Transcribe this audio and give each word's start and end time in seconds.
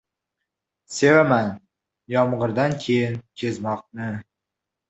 Sevaman 0.95 1.51
yomg’irdan 2.15 2.73
keyin 2.87 3.23
kezmoqni 3.43 4.09